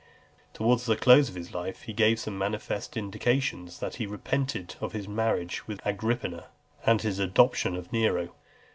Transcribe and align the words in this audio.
XLIII. 0.01 0.49
Towards 0.55 0.85
the 0.87 0.95
close 0.95 1.29
of 1.29 1.35
his 1.35 1.53
life, 1.53 1.83
he 1.83 1.93
gave 1.93 2.19
some 2.19 2.35
manifest 2.35 2.97
indications 2.97 3.77
that 3.81 3.97
he 3.97 4.07
repented 4.07 4.73
of 4.81 4.93
his 4.93 5.07
marriage 5.07 5.67
with 5.67 5.79
Agrippina, 5.85 6.45
and 6.83 7.03
his 7.03 7.19
adoption 7.19 7.75
of 7.75 7.93
Nero. 7.93 8.33